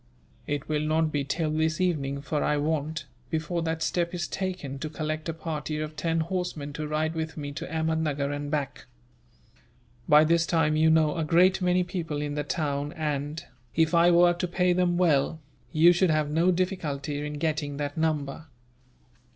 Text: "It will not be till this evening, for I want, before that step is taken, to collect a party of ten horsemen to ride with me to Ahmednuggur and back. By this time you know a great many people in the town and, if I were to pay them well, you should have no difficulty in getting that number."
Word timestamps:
"It 0.47 0.67
will 0.67 0.81
not 0.81 1.11
be 1.11 1.23
till 1.23 1.51
this 1.51 1.79
evening, 1.79 2.21
for 2.23 2.43
I 2.43 2.57
want, 2.57 3.05
before 3.29 3.61
that 3.61 3.83
step 3.83 4.15
is 4.15 4.27
taken, 4.27 4.79
to 4.79 4.89
collect 4.89 5.29
a 5.29 5.31
party 5.33 5.77
of 5.77 5.95
ten 5.95 6.21
horsemen 6.21 6.73
to 6.73 6.87
ride 6.87 7.13
with 7.13 7.37
me 7.37 7.51
to 7.51 7.67
Ahmednuggur 7.67 8.35
and 8.35 8.49
back. 8.49 8.85
By 10.09 10.23
this 10.23 10.47
time 10.47 10.75
you 10.75 10.89
know 10.89 11.17
a 11.17 11.23
great 11.23 11.61
many 11.61 11.83
people 11.83 12.19
in 12.19 12.33
the 12.33 12.43
town 12.43 12.93
and, 12.93 13.45
if 13.75 13.93
I 13.93 14.09
were 14.09 14.33
to 14.33 14.47
pay 14.47 14.73
them 14.73 14.97
well, 14.97 15.39
you 15.71 15.93
should 15.93 16.09
have 16.09 16.31
no 16.31 16.49
difficulty 16.51 17.23
in 17.23 17.33
getting 17.33 17.77
that 17.77 17.95
number." 17.95 18.47